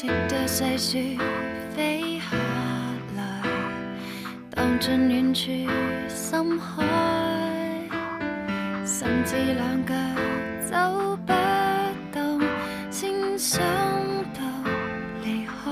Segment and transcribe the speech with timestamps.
[0.00, 1.18] 直到细雪
[1.76, 2.34] 飞下
[3.18, 3.42] 来，
[4.48, 5.50] 荡进远处
[6.08, 6.82] 深海，
[8.82, 9.94] 甚至两脚
[10.64, 11.34] 走不
[12.14, 12.40] 动，
[12.90, 13.60] 先想
[14.32, 14.40] 到
[15.22, 15.70] 离开，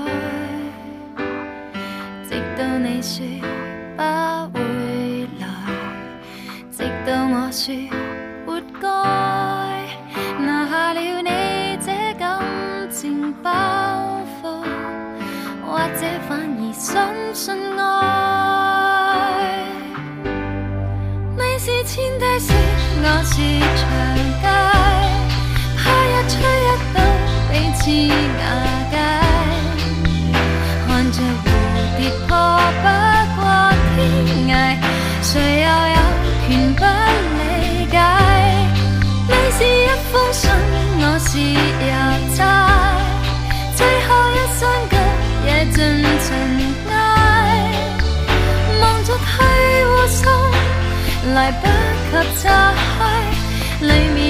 [2.29, 3.25] 直到你说
[3.97, 5.47] 不会来，
[6.69, 7.73] 直到我说
[17.33, 17.81] 信爱。
[21.37, 22.53] 你是千低雪，
[23.01, 23.33] 我是
[23.77, 23.81] 长
[24.41, 24.45] 街，
[25.77, 26.31] 怕一吹
[26.65, 26.97] 一到
[27.51, 27.81] 彼此
[28.39, 28.41] 瓦
[28.89, 28.93] 解。
[30.87, 31.45] 看着蝴
[31.97, 32.29] 蝶破
[32.81, 32.85] 不
[33.35, 33.41] 过
[33.95, 33.97] 天
[34.49, 34.51] 涯，
[35.21, 35.97] 谁又有
[36.47, 36.81] 权不
[37.37, 37.41] 理
[37.91, 37.95] 解？
[39.27, 40.43] 你是一封信，
[40.99, 41.29] 我是
[41.85, 41.93] 邮
[42.35, 42.39] 差，
[43.75, 44.93] 最後一雙腳
[45.45, 46.27] 也尽尘
[51.27, 51.67] 来不
[52.11, 54.28] 及拆开里面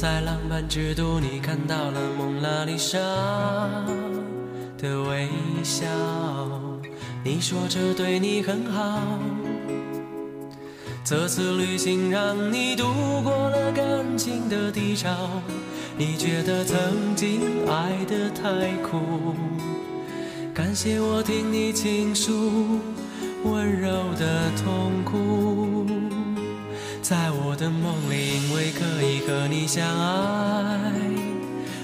[0.00, 2.98] 在浪漫之都，你看到了蒙娜丽莎
[4.78, 5.28] 的微
[5.62, 5.84] 笑。
[7.22, 8.98] 你说这对你很好，
[11.04, 12.86] 这次旅行让你度
[13.22, 13.84] 过了感
[14.16, 15.14] 情的低潮。
[15.98, 19.34] 你觉得曾经爱得太苦，
[20.54, 22.80] 感谢我听你倾诉
[23.44, 25.86] 温柔的痛苦。
[27.02, 28.29] 在我的梦里，
[29.26, 30.80] 和你相爱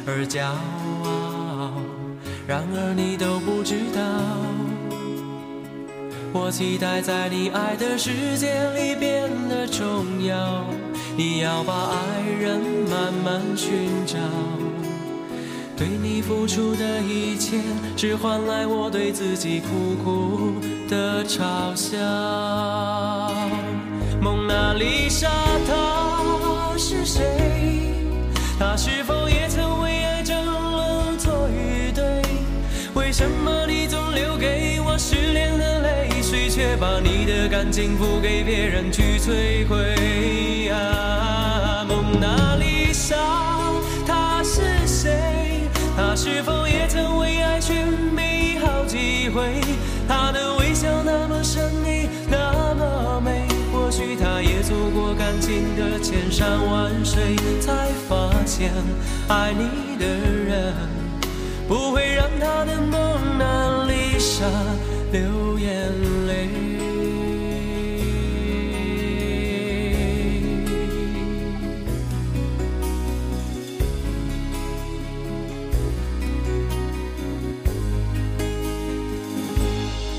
[0.07, 0.43] 而骄
[1.05, 1.73] 傲，
[2.47, 4.01] 然而你都不知道。
[6.33, 10.65] 我期待在你爱的世界里变得重要，
[11.17, 12.61] 你要把爱人
[12.91, 14.19] 慢慢寻找，
[15.77, 17.59] 对你付出的一切，
[17.97, 20.61] 只换来我对自己苦苦
[20.91, 21.97] 的嘲笑。
[24.21, 25.31] 蒙娜丽莎，
[25.67, 25.96] 她？
[28.59, 32.23] 她是否也曾为爱争论错与对？
[32.95, 40.69] 为什么你总留给我失恋的泪水，却把你的感情付给别人去摧毁？
[40.71, 43.17] 啊，蒙娜丽莎，
[44.07, 45.69] 她是谁？
[45.95, 49.61] 她是否也曾为爱寻觅好几回？
[50.09, 53.47] 她的微笑那么神秘，那么美。
[53.73, 58.73] 或许她也走过感情的千山万水，才发现
[59.29, 60.73] 爱你的人
[61.69, 64.47] 不会让他的蒙娜丽莎
[65.13, 65.93] 流眼
[66.27, 66.49] 泪。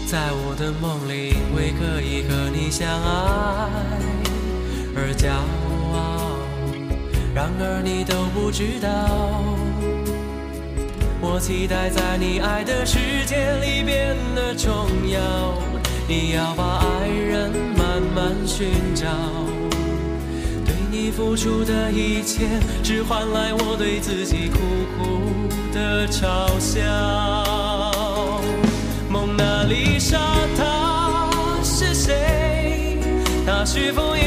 [0.05, 3.67] 在我的梦里，为可以和你相爱
[4.95, 5.66] 而骄傲。
[7.37, 8.89] 然而你都不知道，
[11.21, 12.97] 我期待在你爱的世
[13.27, 15.53] 界里变得重要。
[16.07, 19.05] 你要把爱人慢慢寻找，
[20.65, 22.47] 对你付出的一切，
[22.81, 24.57] 只换来我对自己苦
[24.97, 25.21] 苦
[25.71, 26.81] 的嘲笑。
[29.11, 30.17] 蒙娜丽莎，
[30.57, 31.29] 她
[31.63, 32.97] 是谁？
[33.45, 34.26] 她是否也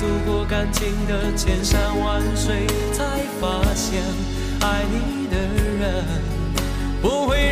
[0.00, 3.04] 走过感情的千山万水，才
[3.38, 4.00] 发现
[4.62, 5.36] 爱你的
[5.78, 6.04] 人
[7.02, 7.49] 不会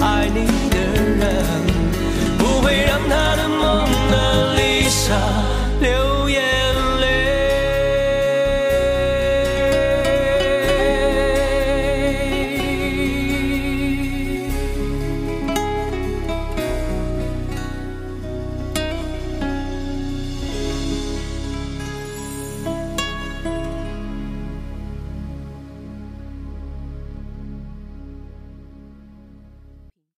[0.00, 0.76] 爱你的
[1.18, 1.26] 人
[2.38, 3.39] 不会让他